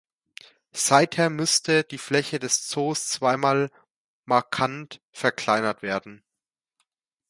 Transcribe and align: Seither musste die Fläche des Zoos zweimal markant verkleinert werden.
Seither 0.73 1.29
musste 1.29 1.83
die 1.83 1.99
Fläche 1.99 2.39
des 2.39 2.67
Zoos 2.67 3.07
zweimal 3.07 3.69
markant 4.25 4.99
verkleinert 5.11 5.83
werden. 5.83 6.23